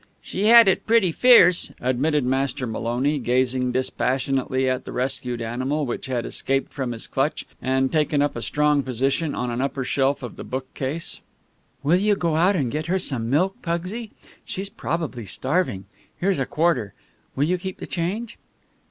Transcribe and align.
"She 0.19 0.45
had 0.45 0.67
it 0.67 0.87
pretty 0.87 1.11
fierce," 1.11 1.71
admitted 1.79 2.23
Master 2.25 2.65
Maloney, 2.65 3.19
gazing 3.19 3.71
dispassionately 3.71 4.67
at 4.67 4.83
the 4.83 4.91
rescued 4.91 5.43
animal, 5.43 5.85
which 5.85 6.07
had 6.07 6.25
escaped 6.25 6.73
from 6.73 6.91
his 6.91 7.05
clutch 7.05 7.45
and 7.61 7.91
taken 7.91 8.19
up 8.19 8.35
a 8.35 8.41
strong 8.41 8.81
position 8.81 9.35
on 9.35 9.51
an 9.51 9.61
upper 9.61 9.83
shelf 9.83 10.23
of 10.23 10.37
the 10.37 10.43
bookcase. 10.43 11.19
"Will 11.83 11.97
you 11.99 12.15
go 12.15 12.35
out 12.35 12.55
and 12.55 12.71
get 12.71 12.87
her 12.87 12.97
some 12.97 13.29
milk, 13.29 13.61
Pugsy? 13.61 14.09
She's 14.43 14.69
probably 14.69 15.27
starving. 15.27 15.85
Here's 16.17 16.39
a 16.39 16.47
quarter. 16.47 16.95
Will 17.35 17.43
you 17.45 17.59
keep 17.59 17.77
the 17.77 17.85
change?" 17.85 18.39